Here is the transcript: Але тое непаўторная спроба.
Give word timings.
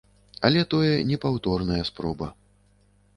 Але 0.47 0.61
тое 0.71 0.87
непаўторная 1.11 1.83
спроба. 1.91 2.31